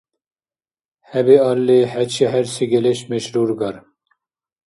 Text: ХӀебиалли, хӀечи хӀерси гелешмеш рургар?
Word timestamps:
ХӀебиалли, 1.09 1.79
хӀечи 1.91 2.25
хӀерси 2.31 2.63
гелешмеш 2.71 3.25
рургар? 3.33 3.75